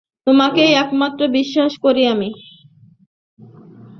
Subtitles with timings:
[0.27, 2.29] তোমাকেই একমাত্র বিশ্বাস করি আমি।